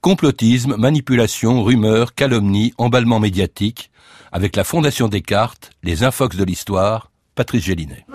[0.00, 3.90] Complotisme, manipulation, rumeurs, calomnie, emballement médiatique.
[4.32, 8.06] Avec la Fondation Descartes, les infox de l'histoire, Patrice Gélinet.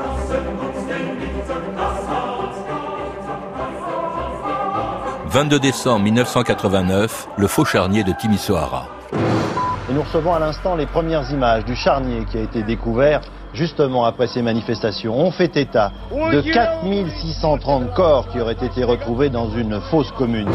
[5.28, 8.90] 22 décembre 1989, le faux charnier de Timisoara.
[9.90, 13.22] Et nous recevons à l'instant les premières images du charnier qui a été découvert
[13.54, 15.18] justement après ces manifestations.
[15.18, 20.50] On fait état de 4630 corps qui auraient été retrouvés dans une fosse commune.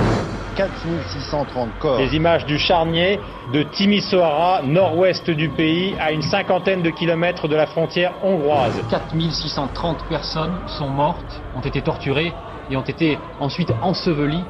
[0.55, 1.99] 4630 corps.
[1.99, 3.19] Les images du charnier
[3.55, 8.83] de Timisoara, nord-ouest du pays, à une cinquantaine de kilomètres de la frontière hongroise.
[8.91, 12.35] 4630 personnes sont mortes, ont été torturées
[12.71, 14.45] et ont été ensuite ensevelies,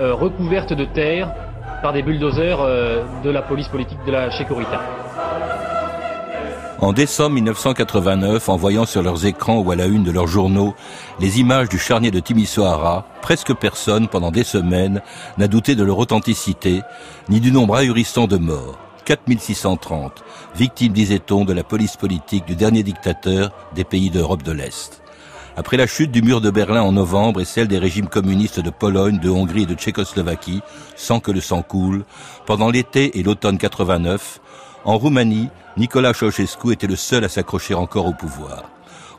[0.00, 1.30] euh, recouvertes de terre
[1.84, 4.80] par des bulldozers euh, de la police politique de la Chekorita.
[6.80, 10.74] En décembre 1989, en voyant sur leurs écrans ou à la une de leurs journaux
[11.20, 15.02] les images du charnier de Timisoara, presque personne, pendant des semaines,
[15.36, 16.80] n'a douté de leur authenticité,
[17.28, 18.78] ni du nombre ahurissant de morts.
[19.04, 20.24] 4630,
[20.56, 25.03] victimes, disait-on, de la police politique du dernier dictateur des pays d'Europe de l'Est.
[25.56, 28.70] Après la chute du mur de Berlin en novembre et celle des régimes communistes de
[28.70, 30.62] Pologne, de Hongrie et de Tchécoslovaquie,
[30.96, 32.04] sans que le sang coule,
[32.44, 34.40] pendant l'été et l'automne 89,
[34.84, 38.64] en Roumanie, Nicolas Ceausescu était le seul à s'accrocher encore au pouvoir.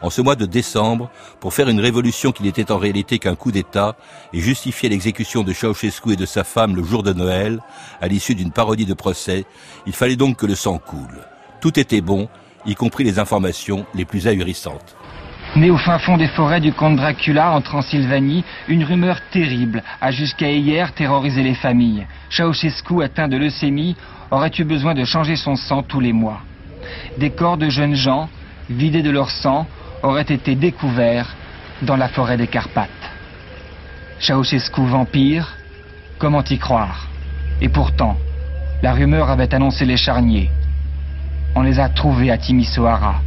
[0.02, 3.53] En ce mois de décembre, pour faire une révolution qui n'était en réalité qu'un coup
[3.53, 3.95] d'État
[4.33, 7.61] et justifier l'exécution de Ceausescu et de sa femme le jour de Noël,
[8.02, 9.45] à l'issue d'une parodie de procès,
[9.88, 11.25] il fallait donc que le sang coule.
[11.61, 12.27] Tout était bon,
[12.66, 14.97] y compris les informations les plus ahurissantes.
[15.56, 20.11] Né au fin fond des forêts du comte Dracula en Transylvanie, une rumeur terrible a
[20.11, 22.06] jusqu'à hier terrorisé les familles.
[22.30, 23.95] Ceausescu, atteint de leucémie,
[24.31, 26.42] aurait eu besoin de changer son sang tous les mois.
[27.17, 28.28] Des corps de jeunes gens,
[28.70, 29.66] vidés de leur sang,
[30.03, 31.33] auraient été découverts
[31.83, 32.89] dans la forêt des Carpates.
[34.20, 35.56] Ceausescu vampire,
[36.20, 37.08] comment y croire?
[37.61, 38.17] Et pourtant,
[38.83, 40.52] la rumeur avait annoncé les charniers.
[41.55, 43.21] On les a trouvés à Timisoara.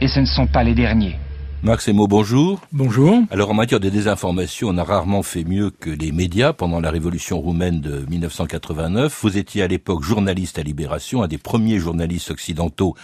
[0.00, 1.18] Et ce ne sont pas les derniers.
[1.66, 2.60] Max Emo, bonjour.
[2.70, 3.22] Bonjour.
[3.32, 6.92] Alors en matière de désinformation, on a rarement fait mieux que les médias pendant la
[6.92, 9.18] révolution roumaine de 1989.
[9.20, 12.94] Vous étiez à l'époque journaliste à Libération, un des premiers journalistes occidentaux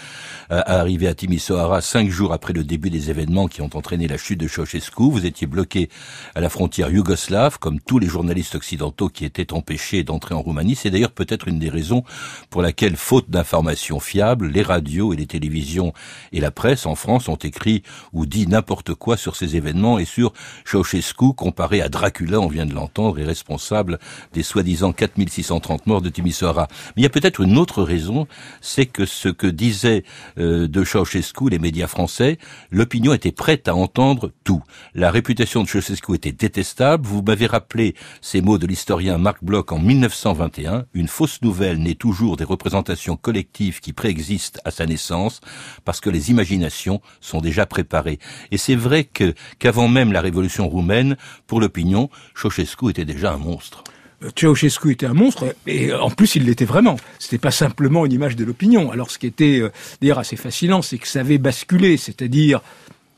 [0.48, 4.16] à arriver à Timisoara cinq jours après le début des événements qui ont entraîné la
[4.16, 5.10] chute de Ceausescu.
[5.10, 5.88] Vous étiez bloqué
[6.36, 10.76] à la frontière yougoslave, comme tous les journalistes occidentaux qui étaient empêchés d'entrer en Roumanie.
[10.76, 12.04] C'est d'ailleurs peut-être une des raisons
[12.48, 15.92] pour laquelle, faute d'informations fiables, les radios et les télévisions
[16.30, 20.04] et la presse en France ont écrit ou dit n'importe quoi sur ces événements et
[20.04, 20.32] sur
[20.64, 23.98] Ceausescu comparé à Dracula, on vient de l'entendre, est responsable
[24.32, 26.68] des soi-disant 4630 morts de Timisoara.
[26.70, 28.26] Mais il y a peut-être une autre raison,
[28.60, 30.04] c'est que ce que disaient
[30.38, 32.38] euh, de Ceausescu les médias français,
[32.70, 34.62] l'opinion était prête à entendre tout.
[34.94, 37.06] La réputation de Ceausescu était détestable.
[37.06, 40.84] Vous m'avez rappelé ces mots de l'historien Marc Bloch en 1921.
[40.92, 45.40] Une fausse nouvelle naît toujours des représentations collectives qui préexistent à sa naissance
[45.84, 48.18] parce que les imaginations sont déjà préparées.
[48.50, 51.16] Et c'est vrai que qu'avant même la révolution roumaine,
[51.46, 53.84] pour l'opinion, Ceausescu était déjà un monstre.
[54.22, 56.96] Euh, Ceausescu était un monstre, et en plus il l'était vraiment.
[57.18, 58.90] C'était pas simplement une image de l'opinion.
[58.90, 62.60] Alors ce qui était euh, d'ailleurs assez fascinant, c'est que ça avait basculé, c'est-à-dire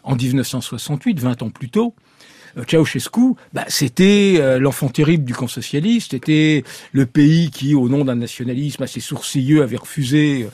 [0.02, 1.94] en 1968, 20 ans plus tôt,
[2.66, 8.14] Ceausescu, bah, c'était l'enfant terrible du camp socialiste, c'était le pays qui, au nom d'un
[8.14, 10.46] nationalisme assez sourcilleux, avait refusé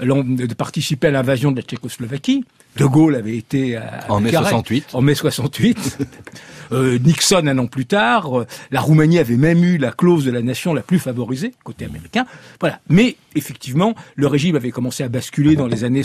[0.00, 2.44] de participer à l'invasion de la Tchécoslovaquie.
[2.76, 4.86] De Gaulle avait été à, en mai 68.
[4.94, 5.98] En mai 68.
[6.72, 8.40] euh, Nixon un an plus tard.
[8.40, 11.84] Euh, la Roumanie avait même eu la clause de la nation la plus favorisée côté
[11.84, 12.26] américain.
[12.60, 12.80] Voilà.
[12.88, 16.02] Mais effectivement, le régime avait commencé à basculer dans les années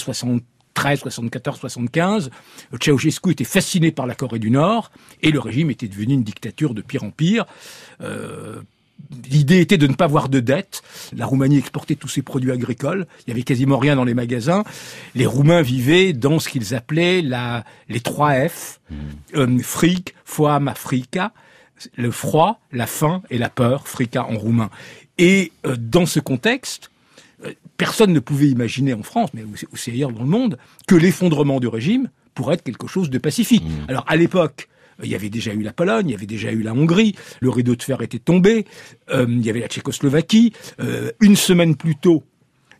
[0.79, 2.31] 73, 74, 75.
[2.79, 4.91] Ceausescu était fasciné par la Corée du Nord
[5.21, 7.45] et le régime était devenu une dictature de pire en pire.
[8.01, 8.61] Euh,
[9.29, 10.81] L'idée était de ne pas avoir de dette.
[11.15, 13.07] La Roumanie exportait tous ses produits agricoles.
[13.25, 14.63] Il y avait quasiment rien dans les magasins.
[15.15, 18.79] Les Roumains vivaient dans ce qu'ils appelaient la, les trois F.
[18.89, 18.95] Mmh.
[19.35, 21.31] Euh, fric, foam, africa.
[21.95, 23.87] Le froid, la faim et la peur.
[23.87, 24.69] Frica en roumain.
[25.17, 26.91] Et euh, dans ce contexte,
[27.77, 30.57] personne ne pouvait imaginer en France, mais aussi ailleurs dans le monde,
[30.87, 33.63] que l'effondrement du régime pourrait être quelque chose de pacifique.
[33.63, 33.89] Mmh.
[33.89, 34.67] Alors à l'époque,
[35.01, 37.49] il y avait déjà eu la Pologne, il y avait déjà eu la Hongrie, le
[37.49, 38.65] rideau de fer était tombé,
[39.11, 40.53] euh, il y avait la Tchécoslovaquie.
[40.81, 42.23] Euh, une semaine plus tôt,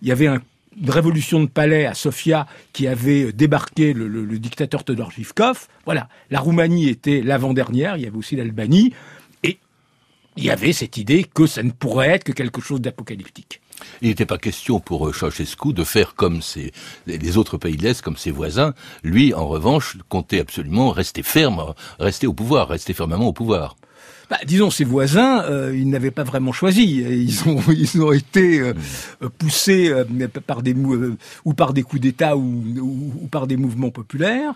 [0.02, 0.42] il y avait un,
[0.82, 5.68] une révolution de palais à Sofia qui avait débarqué le, le, le dictateur Todor Zhivkov.
[5.86, 8.94] Voilà, la Roumanie était l'avant-dernière, il y avait aussi l'Albanie
[10.40, 13.60] il y avait cette idée que ça ne pourrait être que quelque chose d'apocalyptique.
[14.02, 16.40] Il n'était pas question pour euh, Ceausescu de faire comme
[17.08, 18.74] les autres pays de l'Est, comme ses voisins.
[19.04, 23.76] Lui, en revanche, comptait absolument rester ferme, rester au pouvoir, rester fermement au pouvoir.
[24.30, 27.02] Bah, disons, ses voisins, euh, ils n'avaient pas vraiment choisi.
[27.02, 28.74] Ils ont, ils ont été euh,
[29.22, 29.30] hmm.
[29.30, 29.94] poussés
[30.46, 30.74] par des
[31.44, 34.54] ou par des coups d'État ou, ou, par des mouvements populaires.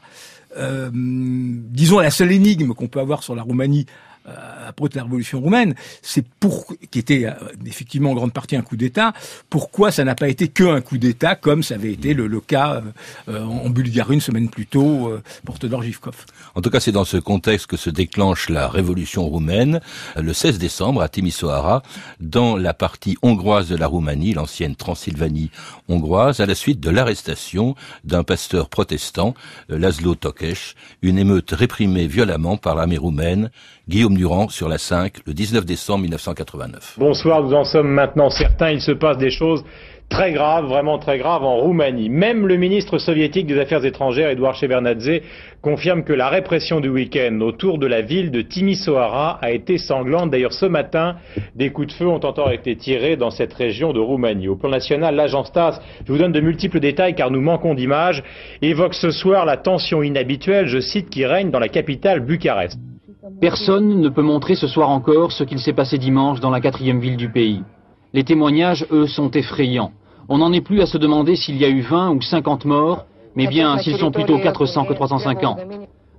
[0.56, 3.86] disons, la seule énigme qu'on peut avoir sur la Roumanie
[4.26, 7.34] à propos de la révolution roumaine, c'est pour qui était euh,
[7.66, 9.14] effectivement en grande partie un coup d'État.
[9.50, 12.82] Pourquoi ça n'a pas été que un coup d'État comme ça avait été le, cas
[13.28, 15.12] euh, en Bulgarie une semaine plus tôt
[15.46, 16.26] pour Todor Givkov.
[16.56, 19.80] En tout cas, c'est dans ce contexte que se déclenche la révolution roumaine
[20.16, 21.84] le 16 décembre à Timisoara,
[22.20, 25.52] dans la partie hongroise de la Roumanie, l'ancienne Transylvanie
[25.88, 29.34] hongroise, à la suite de l'arrestation d'un pasteur protestant,
[29.70, 33.50] Laszlo Tokes, une émeute réprimée violemment par l'armée roumaine
[33.90, 36.96] Guillaume Durand sur la 5, le 19 décembre 1989.
[36.98, 39.64] Bonsoir, nous en sommes maintenant certains, il se passe des choses
[40.10, 42.10] très graves, vraiment très graves en Roumanie.
[42.10, 45.22] Même le ministre soviétique des Affaires étrangères, Edouard Shevardnadze,
[45.62, 50.30] confirme que la répression du week-end autour de la ville de Timisoara a été sanglante.
[50.30, 51.16] D'ailleurs, ce matin,
[51.56, 54.48] des coups de feu ont encore été tirés dans cette région de Roumanie.
[54.48, 58.24] Au plan national, l'agence TASS, je vous donne de multiples détails car nous manquons d'images,
[58.62, 62.78] évoque ce soir la tension inhabituelle, je cite, qui règne dans la capitale Bucarest.
[63.40, 67.00] Personne ne peut montrer ce soir encore ce qu'il s'est passé dimanche dans la quatrième
[67.00, 67.64] ville du pays.
[68.12, 69.92] Les témoignages, eux, sont effrayants.
[70.28, 73.06] On n'en est plus à se demander s'il y a eu 20 ou 50 morts,
[73.36, 75.60] mais bien s'ils sont plutôt 400 que 350.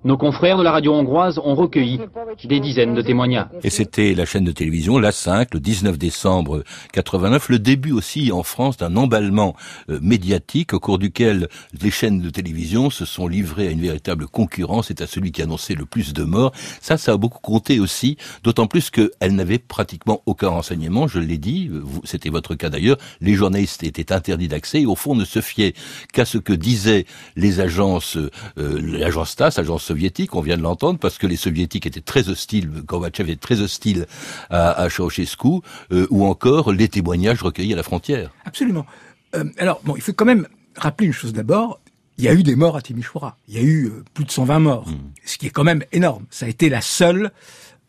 [0.04, 1.98] Nos confrères de la radio hongroise ont recueilli
[2.44, 3.46] des dizaines de témoignages.
[3.62, 6.62] Et c'était la chaîne de télévision La 5, le 19 décembre
[6.92, 9.56] 89, le début aussi en France d'un emballement
[9.88, 11.48] euh, médiatique au cours duquel
[11.80, 15.40] les chaînes de télévision se sont livrées à une véritable concurrence et à celui qui
[15.40, 16.52] annonçait le plus de morts.
[16.82, 21.38] Ça, ça a beaucoup compté aussi, d'autant plus qu'elles n'avaient pratiquement aucun renseignement, je l'ai
[21.38, 21.70] dit,
[22.04, 25.72] c'était votre cas d'ailleurs, les journalistes étaient interdits d'accès et au fond ne se fiaient
[26.12, 27.06] qu'à ce que disaient
[27.36, 28.18] les agences,
[28.58, 29.93] euh, l'agence TASS, agence
[30.32, 34.06] on vient de l'entendre, parce que les soviétiques étaient très hostiles, Gorbatchev était très hostile
[34.50, 35.60] à, à Ceausescu,
[35.92, 38.32] euh, ou encore les témoignages recueillis à la frontière.
[38.44, 38.86] Absolument.
[39.34, 40.46] Euh, alors, bon, il faut quand même
[40.76, 41.80] rappeler une chose d'abord,
[42.18, 43.36] il y a eu des morts à Timișoara.
[43.48, 45.12] Il y a eu euh, plus de 120 morts, hmm.
[45.24, 46.24] ce qui est quand même énorme.
[46.30, 47.30] Ça a été la seule,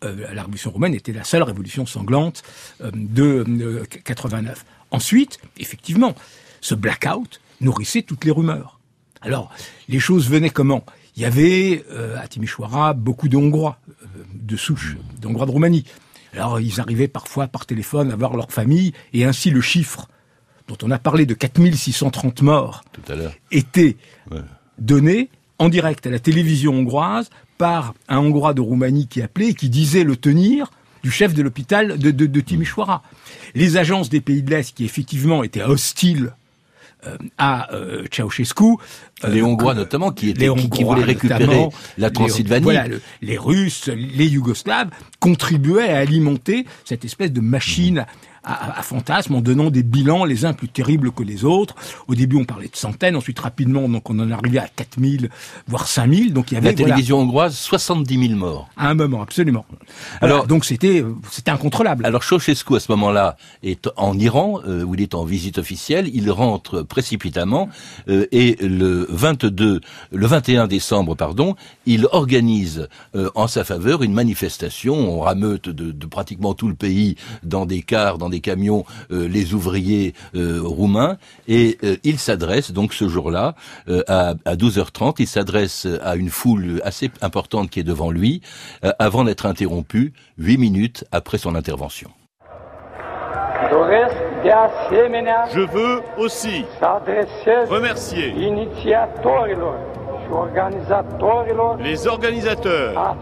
[0.01, 2.43] la révolution romaine était la seule révolution sanglante
[2.93, 4.63] de 89.
[4.91, 6.13] Ensuite, effectivement,
[6.61, 8.79] ce blackout nourrissait toutes les rumeurs.
[9.21, 9.51] Alors,
[9.89, 10.85] les choses venaient comment?
[11.15, 15.85] Il y avait euh, à Timișoara beaucoup de Hongrois euh, de souche, d'Hongrois de Roumanie.
[16.33, 20.07] Alors ils arrivaient parfois par téléphone à voir leur famille et ainsi le chiffre
[20.67, 23.15] dont on a parlé de 4630 morts Tout à
[23.51, 23.97] était
[24.77, 25.29] donné
[25.59, 29.69] en direct à la télévision hongroise par un Hongrois de Roumanie qui appelait et qui
[29.69, 30.71] disait le tenir
[31.03, 33.03] du chef de l'hôpital de, de, de Timișoara.
[33.53, 36.33] Les agences des pays de l'Est qui effectivement étaient hostiles
[37.37, 38.63] à euh, Ceausescu.
[39.23, 42.63] Euh, les Hongrois notamment, qui, étaient, qui, voulaient récupérer la Transylvanie.
[42.63, 42.85] voilà,
[43.21, 44.89] les Russes, les Yougoslaves
[45.19, 48.05] contribuaient à alimenter cette espèce de machine
[48.45, 51.75] à, à, fantasme en donnant des bilans les uns plus terribles que les autres.
[52.07, 55.29] Au début, on parlait de centaines, ensuite rapidement, donc on en arrivait à 4000,
[55.67, 56.33] voire 5000.
[56.33, 58.69] Donc il y avait la télévision hongroise, 70 000 morts.
[58.77, 59.65] À un moment, absolument.
[60.21, 62.05] Alors donc c'était c'était incontrôlable.
[62.05, 66.09] Alors Ceausescu à ce moment-là est en Iran euh, où il est en visite officielle.
[66.13, 67.69] Il rentre précipitamment
[68.07, 69.81] euh, et le 22,
[70.11, 71.55] le 21 décembre, pardon,
[71.85, 74.95] il organise euh, en sa faveur une manifestation.
[74.95, 79.27] On rameute de, de pratiquement tout le pays dans des cars, dans des camions euh,
[79.27, 81.17] les ouvriers euh, roumains.
[81.47, 83.55] Et euh, il s'adresse donc ce jour-là
[84.07, 88.41] à, à 12h30, il s'adresse à une foule assez importante qui est devant lui
[88.99, 92.09] avant d'être interrompu huit minutes après son intervention.
[95.53, 96.65] Je veux aussi
[97.69, 98.33] remercier
[101.79, 103.15] les organisateurs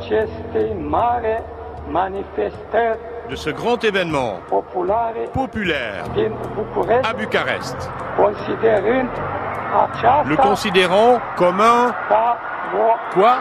[3.34, 4.42] de ce grand événement
[5.34, 6.04] populaire
[7.04, 7.90] à Bucarest,
[10.28, 11.96] le considérant comme un
[13.12, 13.38] quoi?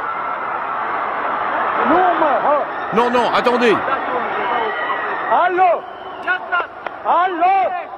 [2.95, 3.75] Non, non, attendez.
[5.31, 5.83] Allô
[7.07, 7.92] Allô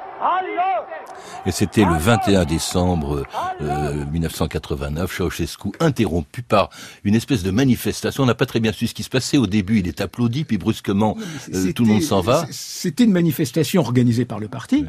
[1.47, 3.27] et c'était le 21 décembre
[3.61, 6.71] 1989, euh, Ceausescu interrompu par
[7.05, 8.23] une espèce de manifestation.
[8.23, 9.37] On n'a pas très bien su ce qui se passait.
[9.37, 11.17] Au début, il est applaudi, puis brusquement,
[11.53, 12.47] euh, tout le monde s'en va.
[12.51, 14.87] C'était une manifestation organisée par le parti.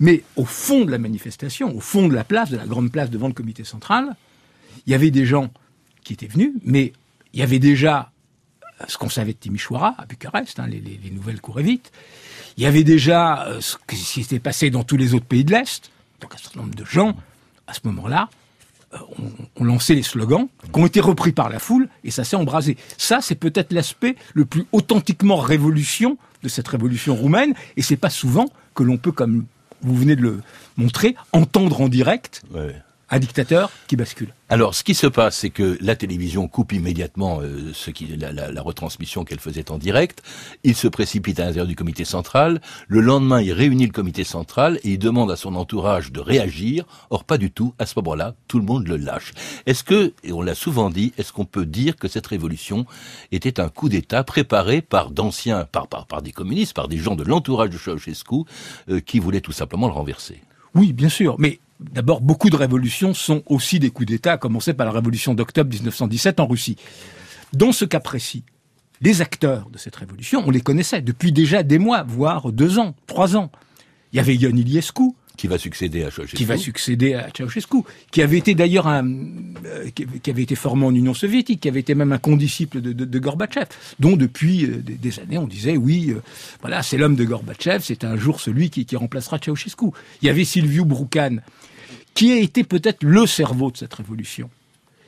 [0.00, 3.10] Mais au fond de la manifestation, au fond de la place, de la grande place
[3.10, 4.14] devant le comité central,
[4.86, 5.50] il y avait des gens
[6.04, 6.92] qui étaient venus, mais
[7.32, 8.10] il y avait déjà
[8.86, 11.90] ce qu'on savait de Timișoara, à Bucarest, hein, les, les, les, nouvelles couraient vite.
[12.58, 15.52] Il y avait déjà euh, ce qui s'était passé dans tous les autres pays de
[15.52, 15.92] l'Est.
[16.20, 17.16] Donc un certain nombre de gens,
[17.68, 18.28] à ce moment-là,
[18.94, 18.98] euh,
[19.60, 22.76] ont, lancé les slogans qui ont été repris par la foule et ça s'est embrasé.
[22.96, 28.10] Ça, c'est peut-être l'aspect le plus authentiquement révolution de cette révolution roumaine et c'est pas
[28.10, 29.44] souvent que l'on peut, comme
[29.82, 30.40] vous venez de le
[30.76, 32.42] montrer, entendre en direct
[33.10, 34.34] un dictateur qui bascule.
[34.50, 38.32] Alors, ce qui se passe, c'est que la télévision coupe immédiatement euh, ce qui, la,
[38.32, 40.22] la, la retransmission qu'elle faisait en direct.
[40.64, 42.60] Il se précipite à l'intérieur du comité central.
[42.86, 46.84] Le lendemain, il réunit le comité central et il demande à son entourage de réagir.
[47.10, 47.74] Or, pas du tout.
[47.78, 49.32] À ce moment-là, tout le monde le lâche.
[49.66, 52.86] Est-ce que, et on l'a souvent dit, est-ce qu'on peut dire que cette révolution
[53.32, 57.16] était un coup d'État préparé par d'anciens, par, par, par des communistes, par des gens
[57.16, 58.44] de l'entourage de Ceausescu,
[58.88, 60.40] euh, qui voulaient tout simplement le renverser?
[60.74, 61.36] Oui, bien sûr.
[61.38, 65.34] Mais D'abord, beaucoup de révolutions sont aussi des coups d'État, à commencer par la révolution
[65.34, 66.76] d'octobre 1917 en Russie.
[67.52, 68.42] Dans ce cas précis,
[69.00, 72.96] les acteurs de cette révolution, on les connaissait depuis déjà des mois, voire deux ans,
[73.06, 73.50] trois ans.
[74.12, 76.36] Il y avait Ion Iliescu, qui va succéder à Ceausescu.
[76.36, 77.78] Qui va succéder à Ceausescu,
[78.10, 79.06] qui avait été d'ailleurs un,
[79.64, 82.92] euh, qui avait été formé en Union soviétique, qui avait été même un condisciple de,
[82.92, 83.66] de, de Gorbatchev,
[84.00, 86.20] dont depuis euh, des, des, années on disait oui, euh,
[86.60, 89.86] voilà, c'est l'homme de Gorbatchev, c'est un jour celui qui, qui remplacera Ceausescu.
[90.22, 91.36] Il y avait Silviu Brucan,
[92.18, 94.50] qui a été peut-être le cerveau de cette révolution.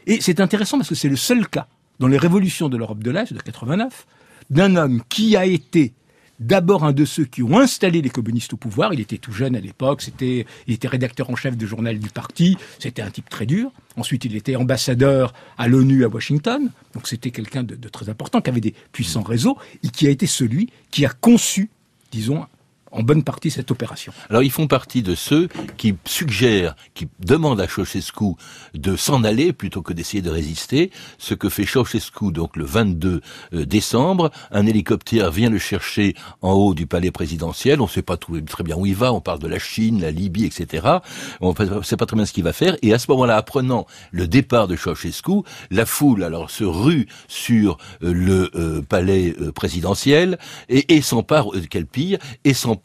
[0.06, 1.66] Et c'est intéressant parce que c'est le seul cas
[1.98, 4.06] dans les révolutions de l'Europe de l'Est de 89
[4.48, 5.92] d'un homme qui a été
[6.38, 8.94] d'abord un de ceux qui ont installé les communistes au pouvoir.
[8.94, 12.56] Il était tout jeune à l'époque, il était rédacteur en chef de journal du parti,
[12.78, 13.72] c'était un type très dur.
[13.96, 18.40] Ensuite, il était ambassadeur à l'ONU à Washington, donc c'était quelqu'un de, de, très important,
[18.40, 21.70] qui avait des puissants réseaux, et qui a été celui qui a conçu,
[22.12, 22.46] disons,
[22.90, 24.12] en bonne partie cette opération.
[24.28, 28.34] Alors ils font partie de ceux qui suggèrent, qui demandent à Ceausescu
[28.74, 33.20] de s'en aller plutôt que d'essayer de résister, ce que fait Ceausescu donc le 22
[33.54, 34.30] euh, décembre.
[34.50, 38.64] Un hélicoptère vient le chercher en haut du palais présidentiel, on ne sait pas très
[38.64, 40.86] bien où il va, on parle de la Chine, la Libye, etc.
[41.40, 43.86] On ne sait pas très bien ce qu'il va faire, et à ce moment-là, apprenant
[44.10, 50.38] le départ de Ceausescu, la foule alors se rue sur euh, le euh, palais présidentiel
[50.68, 52.79] et, et s'empare, euh, qu'elle pille, et s'empare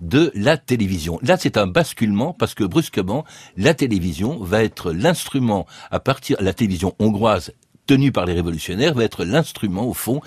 [0.00, 1.18] de la télévision.
[1.22, 3.24] Là, c'est un basculement parce que brusquement,
[3.56, 7.52] la télévision va être l'instrument à partir la télévision hongroise
[7.86, 10.20] tenue par les révolutionnaires va être l'instrument au fond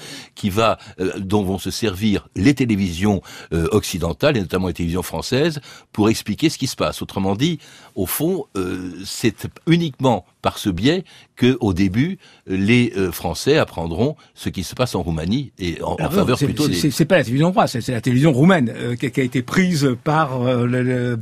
[0.45, 3.21] euh, dont vont se servir les télévisions
[3.53, 5.59] euh, occidentales et notamment les télévisions françaises
[5.91, 7.01] pour expliquer ce qui se passe.
[7.01, 7.59] Autrement dit,
[7.95, 11.03] au fond, euh, c'est uniquement par ce biais
[11.35, 12.17] que, au début,
[12.47, 16.67] les euh, Français apprendront ce qui se passe en Roumanie et en, en faveur plutôt
[16.67, 16.91] des.
[16.91, 19.95] C'est pas la télévision hongroise, c'est la télévision roumaine euh, qui, qui, a été prise
[20.03, 21.19] par euh, le, le,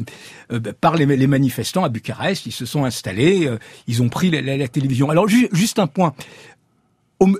[0.52, 2.46] euh, par les, les, manifestants à Bucarest.
[2.46, 3.58] Ils se sont installés, euh,
[3.88, 5.10] ils ont pris la, la, la télévision.
[5.10, 6.14] Alors ju juste un point,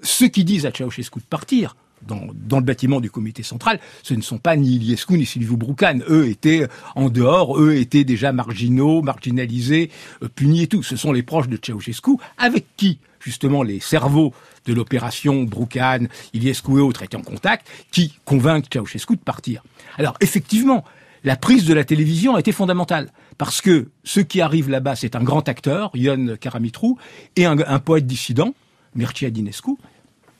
[0.04, 1.76] ceux qui disent à Ceausescu de partir,
[2.06, 6.00] dans, le bâtiment du comité central, ce ne sont pas ni Iliescu ni Silviu Brucan.
[6.10, 9.90] Eux étaient en dehors, eux étaient déjà marginaux, marginalisés,
[10.24, 10.84] euh, punis et tout.
[10.84, 14.34] Ce sont les proches de Ceausescu, avec qui, justement, les cerveaux
[14.66, 19.64] de l'opération Brucan, Iliescu et autres étaient en contact, qui convainquent Ceausescu de partir.
[19.98, 20.84] Alors, effectivement,
[21.24, 23.12] la prise de la télévision a été fondamentale.
[23.38, 26.96] Parce que ce qui arrive là-bas, c'est un grand acteur, Ion Karamitru,
[27.36, 28.54] et un, un poète dissident,
[28.96, 29.78] Mircea Dinescu,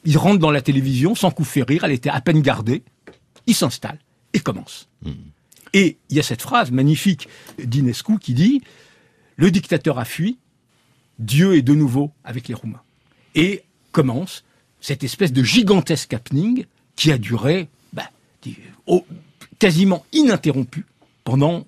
[0.06, 2.84] il rentre dans la télévision sans coup férir, elle était à peine gardée,
[3.46, 4.00] il s'installe
[4.34, 4.88] et commence.
[5.04, 5.12] Mmh.
[5.74, 7.28] Et il y a cette phrase magnifique
[7.64, 8.62] d'Inescu qui dit
[9.36, 10.38] Le dictateur a fui,
[11.20, 12.82] Dieu est de nouveau avec les Roumains.
[13.36, 14.44] Et commence
[14.80, 18.10] cette espèce de gigantesque happening qui a duré bah,
[19.60, 20.86] quasiment ininterrompu
[21.24, 21.66] pendant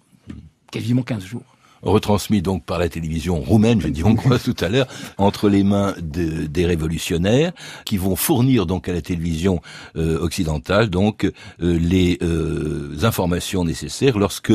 [0.71, 1.48] quasiment 15 jours
[1.81, 5.95] retransmis donc par la télévision roumaine, je dis hongroise tout à l'heure, entre les mains
[6.01, 7.51] de, des révolutionnaires
[7.85, 9.61] qui vont fournir donc à la télévision
[9.95, 14.53] euh, occidentale donc euh, les euh, informations nécessaires lorsque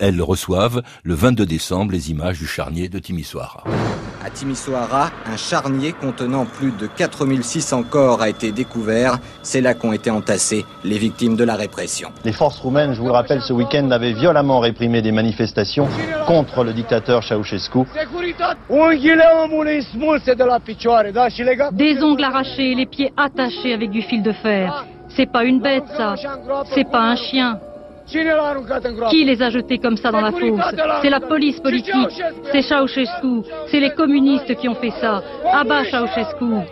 [0.00, 3.64] elles reçoivent le 22 décembre les images du charnier de Timisoara.
[4.24, 9.18] À Timisoara, un charnier contenant plus de 4600 corps a été découvert.
[9.42, 12.10] C'est là qu'ont été entassés les victimes de la répression.
[12.24, 15.88] Les forces roumaines, je vous le rappelle, ce week-end avaient violemment réprimé des manifestations
[16.26, 17.80] contre le dictateur Ceausescu.
[21.72, 24.86] Des ongles arrachés, les pieds attachés avec du fil de fer.
[25.16, 26.14] C'est pas une bête, ça.
[26.74, 27.58] C'est pas un chien.
[28.06, 30.60] Qui les a jetés comme ça dans la fosse
[31.02, 32.22] C'est la police politique.
[32.50, 33.42] C'est Ceausescu.
[33.70, 35.22] C'est les communistes qui ont fait ça.
[35.52, 36.66] Abat Ceausescu.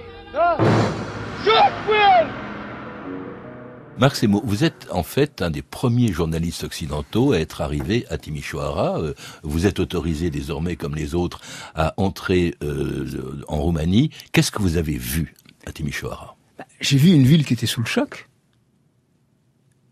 [3.98, 8.16] Marc Semo, vous êtes en fait un des premiers journalistes occidentaux à être arrivé à
[8.16, 8.98] Timișoara.
[8.98, 11.40] Euh, vous êtes autorisé désormais, comme les autres,
[11.74, 14.10] à entrer euh, en Roumanie.
[14.32, 15.34] Qu'est-ce que vous avez vu
[15.66, 16.34] à Timișoara?
[16.58, 18.29] Bah, j'ai vu une ville qui était sous le choc,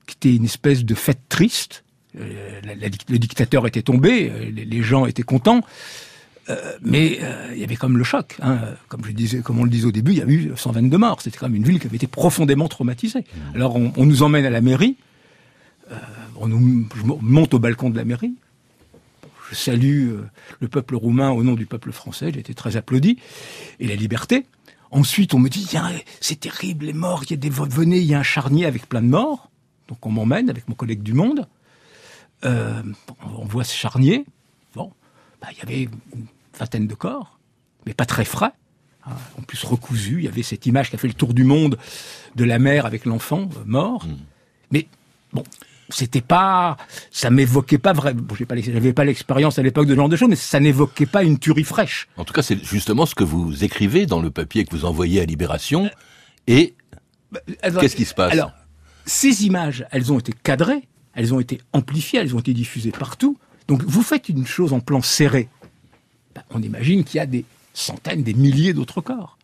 [0.09, 1.85] qui était une espèce de fête triste.
[2.19, 5.61] Euh, le dictateur était tombé, euh, les, gens étaient contents,
[6.49, 7.21] euh, mais
[7.53, 8.37] il y avait comme le choc.
[8.43, 8.59] Hein.
[8.89, 11.21] Comme je disais, comme on le disait au début, il y a eu 122 morts.
[11.21, 13.21] C'était quand même une ville qui avait été profondément traumatisée.
[13.21, 13.55] Mmh.
[13.55, 14.97] Alors on, on nous emmène à la mairie,
[16.37, 18.35] on nous je monte au balcon de la mairie.
[19.51, 20.11] Je salue
[20.61, 22.31] le peuple roumain au nom du peuple français.
[22.33, 23.19] J'ai été très applaudi
[23.81, 24.47] et la liberté.
[24.91, 25.69] Ensuite, on me dit,
[26.21, 28.89] c'est terrible, les morts, il y a des venez, il y a un charnier avec
[28.89, 29.51] plein de morts.
[29.89, 31.47] Donc on m'emmène avec mon collègue du Monde.
[32.45, 32.83] Euh,
[33.37, 34.25] on voit ce charnier.
[34.75, 34.93] Bon,
[35.41, 36.27] bah, il y avait une
[36.59, 37.39] vingtaine de corps,
[37.87, 38.53] mais pas très frais.
[39.07, 41.45] Hein, en plus recousu, il y avait cette image qui a fait le tour du
[41.45, 41.79] monde
[42.37, 44.05] de la mère avec l'enfant euh, mort.
[44.07, 44.17] Hmm.
[44.71, 44.87] Mais
[45.33, 45.43] bon,
[45.89, 46.77] c'était pas,
[47.11, 48.21] ça m'évoquait pas vraiment.
[48.23, 51.23] Bon, j'avais pas l'expérience à l'époque de ce genre de choses, mais ça n'évoquait pas
[51.23, 52.09] une tuerie fraîche.
[52.17, 55.21] En tout cas, c'est justement ce que vous écrivez dans le papier que vous envoyez
[55.21, 55.91] à Libération.
[56.47, 56.75] Et
[57.33, 57.41] bah,
[57.81, 58.33] qu'est-ce qui se passe?
[58.33, 58.53] Alors,
[59.09, 63.39] ces images, elles ont été cadrées, elles ont été amplifiées, elles ont été diffusées partout.
[63.67, 65.49] Donc, vous faites une chose en plan serré.
[66.35, 69.39] Bah, on imagine qu'il y a des centaines, des milliers d'autres corps.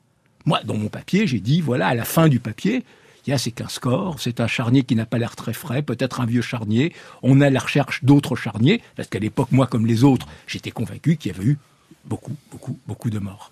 [0.45, 2.85] Moi, dans mon papier, j'ai dit, voilà, à la fin du papier,
[3.27, 5.81] il y a ces 15 corps, c'est un charnier qui n'a pas l'air très frais,
[5.81, 6.93] peut-être un vieux charnier,
[7.23, 11.17] on a la recherche d'autres charniers, parce qu'à l'époque, moi comme les autres, j'étais convaincu
[11.17, 11.59] qu'il y avait eu
[12.05, 13.51] beaucoup, beaucoup, beaucoup de morts.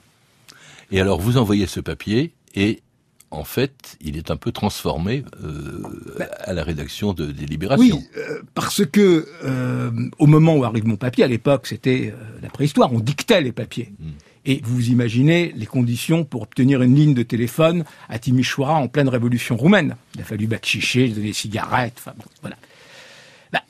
[0.90, 2.82] Et alors vous envoyez ce papier et
[3.32, 5.82] en fait, il est un peu transformé euh,
[6.18, 7.96] bah, à la rédaction de, des Libérations.
[7.96, 12.50] Oui, euh, parce que euh, au moment où arrive mon papier, à l'époque, c'était la
[12.50, 13.90] préhistoire, on dictait les papiers.
[13.98, 14.10] Hmm.
[14.44, 19.08] Et vous imaginez les conditions pour obtenir une ligne de téléphone à Timișoara en pleine
[19.08, 19.96] révolution roumaine.
[20.14, 22.56] Il a fallu bachicher, donner des cigarettes, enfin bon, voilà.
[23.52, 23.62] Bah,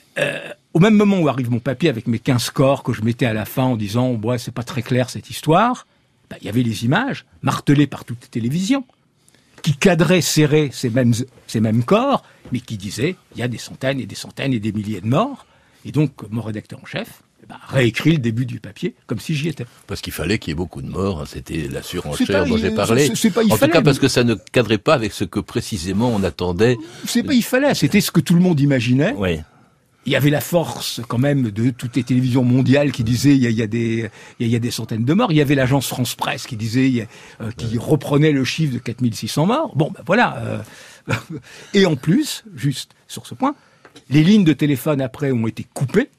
[0.73, 3.35] au même moment où arrive mon papier avec mes 15 scores que je mettais à
[3.35, 5.87] la fin en disant ouais, c'est pas très clair cette histoire,
[6.31, 8.85] bah, il y avait les images martelées par toutes les télévisions
[9.62, 11.14] qui cadraient, serrées ces mêmes,
[11.47, 14.61] ces mêmes corps, mais qui disaient il y a des centaines et des centaines et
[14.61, 15.47] des milliers de morts.
[15.85, 19.49] Et donc, mon rédacteur en chef, bah, réécrit le début du papier comme si j'y
[19.49, 19.66] étais.
[19.87, 22.71] Parce qu'il fallait qu'il y ait beaucoup de morts, hein, c'était la surenchère dont j'ai
[22.71, 23.11] parlé.
[23.11, 26.76] en tout cas parce que ça ne cadrait pas avec ce que précisément on attendait.
[27.04, 29.14] C'est pas il fallait, c'était ce que tout le monde imaginait.
[29.16, 29.40] Oui.
[30.04, 33.42] Il y avait la force quand même de toutes les télévisions mondiales qui disaient il
[33.42, 35.31] y a, il y a des il y a, des centaines de morts.
[35.31, 37.07] Il y avait l'agence France Presse qui disait
[37.40, 39.76] euh, qui reprenait le chiffre de 4600 morts.
[39.76, 40.37] Bon ben voilà.
[40.38, 40.62] Euh,
[41.74, 43.55] et en plus, juste sur ce point,
[44.11, 46.11] les lignes de téléphone après ont été coupées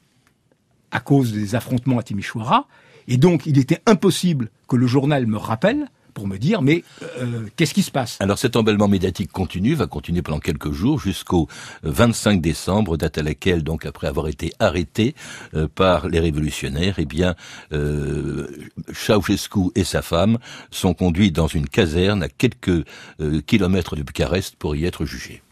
[0.90, 2.66] à cause des affrontements à Timișoara.
[3.08, 6.84] Et donc, il était impossible que le journal me rappelle pour me dire mais
[7.20, 8.16] euh, qu'est-ce qui se passe?
[8.20, 11.48] Alors cet embellement médiatique continue, va continuer pendant quelques jours jusqu'au
[11.82, 15.14] 25 décembre, date à laquelle donc après avoir été arrêté
[15.54, 17.34] euh, par les révolutionnaires, eh bien
[17.72, 18.46] euh,
[18.92, 20.38] Ceausescu et sa femme
[20.70, 22.84] sont conduits dans une caserne à quelques
[23.20, 25.42] euh, kilomètres de Bucarest pour y être jugés.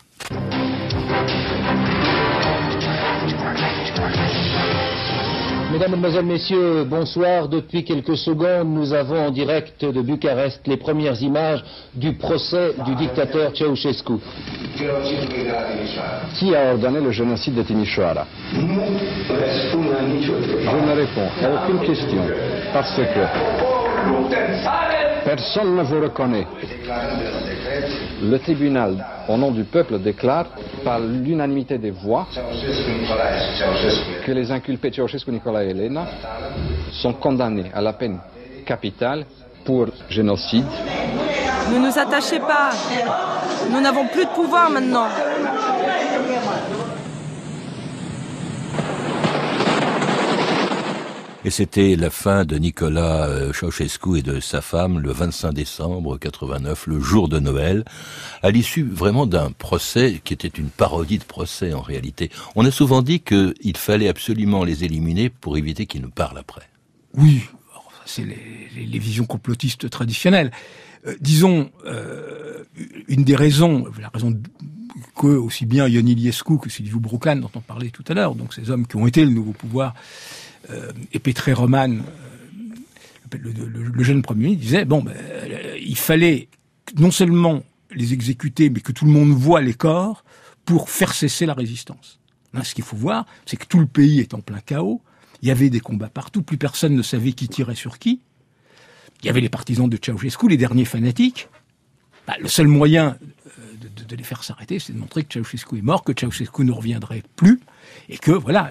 [5.73, 7.49] Mesdames, Mesdemoiselles, Messieurs, bonsoir.
[7.49, 12.95] Depuis quelques secondes, nous avons en direct de Bucarest les premières images du procès du
[12.95, 14.13] dictateur Ceausescu.
[16.35, 18.27] Qui a ordonné le génocide de Timișoara?
[18.53, 18.69] Je ne
[20.95, 22.23] réponds à aucune question
[22.75, 23.03] parce que
[25.25, 26.47] personne ne vous reconnaît.
[28.23, 30.47] Le tribunal, au nom du peuple, déclare
[30.85, 32.27] par l'unanimité des voix
[34.25, 36.07] que les inculpés Ceausescu, Nicolas et Elena
[36.93, 38.19] sont condamnés à la peine
[38.65, 39.25] capitale
[39.65, 40.67] pour génocide.
[41.73, 42.71] Ne nous attachez pas.
[43.71, 45.07] Nous n'avons plus de pouvoir maintenant.
[51.45, 56.17] Et c'était la fin de Nicolas euh, Ceausescu et de sa femme le 25 décembre
[56.17, 57.85] 89, le jour de Noël,
[58.45, 62.31] à l'issue vraiment d'un procès qui était une parodie de procès en réalité.
[62.55, 66.69] On a souvent dit qu'il fallait absolument les éliminer pour éviter qu'ils ne parlent après.
[67.15, 67.43] Oui,
[68.07, 70.53] c'est les, visions complotistes traditionnelles.
[71.09, 72.63] Euh, disons, euh,
[73.09, 74.41] une des raisons, la raison
[75.17, 78.55] que aussi bien Yoni Iliescu que Sylvie Broucan dont on parlait tout à l'heure, donc
[78.55, 79.95] ces hommes qui ont été le nouveau pouvoir,
[80.71, 86.49] euh, et Petré Roman, euh, le, jeune premier ministre, disait bon, ben, euh, il fallait
[86.97, 90.25] non seulement les exécuter, mais que tout le monde voit les corps
[90.65, 92.21] pour faire cesser la résistance.
[92.63, 95.03] ce qu'il faut voir, c'est que tout le pays est en plein chaos.
[95.43, 98.21] Il y avait des combats partout, plus personne ne savait qui tirait sur qui.
[99.23, 101.49] Il y avait les partisans de Ceausescu, les derniers fanatiques.
[102.27, 103.17] Bah, le seul moyen
[103.81, 106.73] de, de les faire s'arrêter, c'est de montrer que Ceausescu est mort, que Ceausescu ne
[106.73, 107.61] reviendrait plus,
[108.09, 108.71] et que voilà,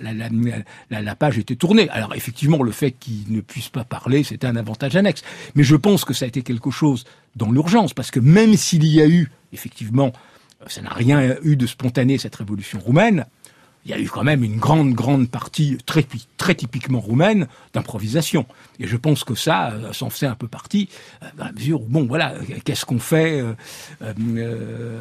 [0.89, 1.89] la, page était tournée.
[1.89, 5.21] Alors effectivement, le fait qu'il ne puisse pas parler, c'était un avantage annexe.
[5.55, 7.05] Mais je pense que ça a été quelque chose
[7.35, 10.11] dans l'urgence, parce que même s'il y a eu, effectivement,
[10.67, 13.25] ça n'a rien eu de spontané cette révolution roumaine,
[13.85, 16.05] il y a eu quand même une grande, grande partie très,
[16.37, 18.45] très typiquement roumaine d'improvisation.
[18.79, 20.89] Et je pense que ça, euh, s'en faisait un peu partie,
[21.23, 23.43] euh, dans la mesure où, bon, voilà, qu'est-ce qu'on fait
[24.01, 24.93] euh,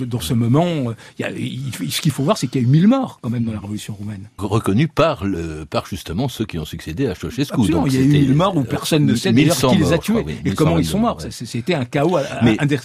[0.00, 3.30] dans ce moment Ce qu'il faut voir, c'est qu'il y a eu mille morts, quand
[3.30, 4.28] même, dans la révolution roumaine.
[4.38, 7.54] Reconnus par, le, par justement ceux qui ont succédé à Ceausescu.
[7.54, 9.98] Absolument, il y a eu mille morts où personne ne sait d'ailleurs qui les a
[9.98, 11.18] tués et comment ils sont morts.
[11.30, 12.18] C'était un chaos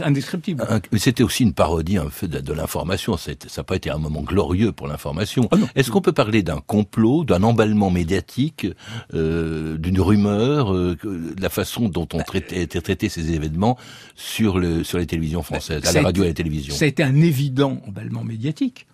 [0.02, 0.68] indescriptible.
[0.92, 3.18] Mais c'était aussi une parodie, un fait de, l'information.
[3.18, 6.60] Ça n'a pas été un moment glorieux pour l'information ah Est-ce qu'on peut parler d'un
[6.60, 8.68] complot, d'un emballement médiatique,
[9.14, 13.78] euh, d'une rumeur, euh, de la façon dont ont traité, traité ces événements
[14.16, 16.76] sur, le, sur les télévisions françaises, à la radio et à la télévision?
[16.76, 18.88] Ça a été un évident emballement médiatique.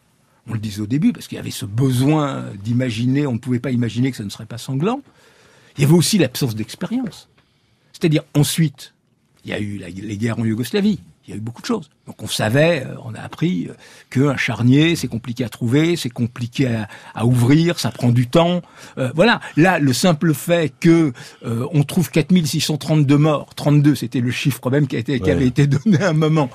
[0.48, 3.60] On le disait au début, parce qu'il y avait ce besoin d'imaginer, on ne pouvait
[3.60, 5.02] pas imaginer que ça ne serait pas sanglant.
[5.78, 7.30] Il y avait aussi l'absence d'expérience.
[7.94, 8.94] C'est-à-dire, ensuite,
[9.46, 11.00] il y a eu les guerres en Yougoslavie
[11.32, 11.89] il y a eu beaucoup de choses.
[12.08, 13.74] Donc on savait, euh, on a appris euh,
[14.10, 16.67] qu'un charnier, c'est compliqué à trouver, c'est compliqué
[17.15, 18.62] à, ouvrir, ça prend du temps.
[18.98, 19.39] Euh, voilà.
[19.56, 21.13] Là, le simple fait que
[21.44, 25.67] on trouve 4632 morts, 32, c'était le chiffre même qui, a été, qui avait été
[25.67, 26.50] donné à un moment,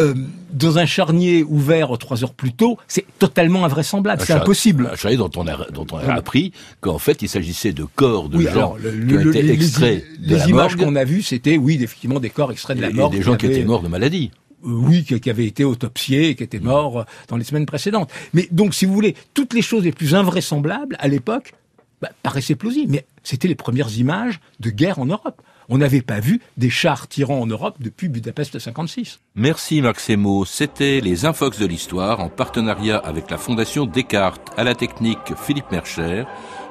[0.00, 0.14] euh,
[0.52, 4.88] dans un charnier ouvert trois heures plus tôt, c'est totalement invraisemblable, c'est impossible.
[4.92, 8.28] Un charnier dont on a, dont on a appris qu'en fait il s'agissait de corps
[8.28, 11.56] de gens qui ont été extraits les, de la Les images qu'on a vues, c'était,
[11.56, 13.10] oui, effectivement, des corps extraits de la mort.
[13.10, 14.30] des gens qui, étaient morts de maladie.
[14.64, 18.10] Euh, oui, qui, avaient été autopsiés et qui étaient morts euh, dans les semaines précédentes.
[18.32, 21.52] Mais donc, si vous voulez, toutes les choses les plus invraisemblables à l'époque
[22.00, 22.92] bah, paraissaient plausibles.
[22.92, 25.42] Mais c'était les premières images de guerre en Europe.
[25.74, 29.20] On n'avait pas vu des chars tirant en Europe depuis Budapest 56.
[29.36, 30.44] Merci Maximo.
[30.44, 35.72] C'était les Infox de l'Histoire en partenariat avec la Fondation Descartes à la technique Philippe
[35.72, 36.24] Mercher,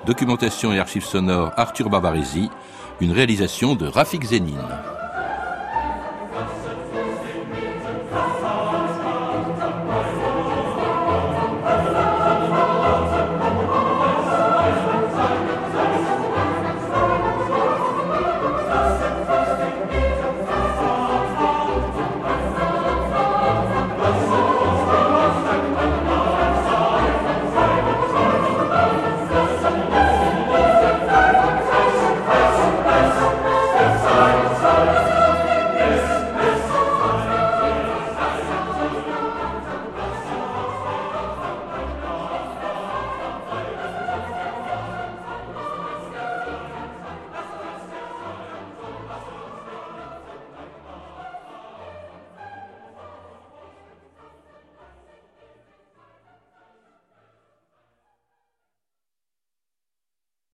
[0.05, 2.51] documentation et archives sonores Arthur Barbaresi,
[2.99, 5.00] une réalisation de Rafik Zénine.